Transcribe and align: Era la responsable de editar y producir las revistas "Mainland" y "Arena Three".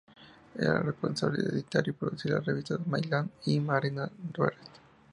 Era 0.55 0.71
la 0.73 0.79
responsable 0.79 1.43
de 1.43 1.49
editar 1.51 1.87
y 1.87 1.91
producir 1.91 2.31
las 2.31 2.43
revistas 2.43 2.79
"Mainland" 2.87 3.29
y 3.45 3.59
"Arena 3.69 4.09
Three". 4.33 4.57